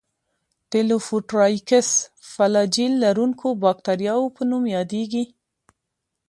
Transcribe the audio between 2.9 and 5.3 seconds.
لرونکو باکتریاوو په نوم یادیږي.